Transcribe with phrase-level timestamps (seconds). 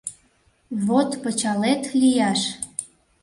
[0.87, 2.41] Вот пычалет лияш!..